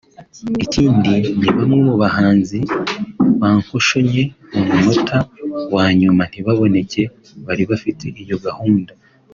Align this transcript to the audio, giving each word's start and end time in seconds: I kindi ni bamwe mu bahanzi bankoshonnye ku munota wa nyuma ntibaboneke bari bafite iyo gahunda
I 0.63 0.65
kindi 0.73 1.13
ni 1.39 1.49
bamwe 1.55 1.77
mu 1.87 1.95
bahanzi 2.01 2.59
bankoshonnye 3.39 4.23
ku 4.51 4.57
munota 4.67 5.17
wa 5.75 5.85
nyuma 5.99 6.21
ntibaboneke 6.31 7.01
bari 7.45 7.63
bafite 7.71 8.05
iyo 8.23 8.37
gahunda 8.45 8.91